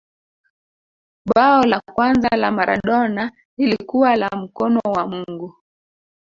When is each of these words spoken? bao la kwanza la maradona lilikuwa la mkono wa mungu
bao 1.35 1.63
la 1.63 1.81
kwanza 1.93 2.29
la 2.37 2.51
maradona 2.51 3.31
lilikuwa 3.57 4.15
la 4.15 4.29
mkono 4.35 4.79
wa 4.79 5.07
mungu 5.07 5.55